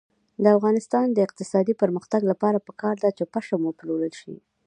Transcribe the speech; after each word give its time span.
د 0.43 0.45
افغانستان 0.57 1.05
د 1.11 1.17
اقتصادي 1.27 1.73
پرمختګ 1.81 2.21
لپاره 2.31 2.63
پکار 2.67 2.95
ده 3.03 3.09
چې 3.17 3.23
پشم 3.33 3.61
وپلورل 3.65 4.13
شي. 4.21 4.35